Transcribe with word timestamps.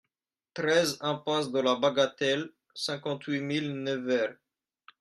treize 0.59 0.93
impasse 1.09 1.51
de 1.55 1.59
la 1.67 1.75
Bagatelle, 1.83 2.49
cinquante-huit 2.73 3.39
mille 3.51 3.73
Nevers 3.85 4.39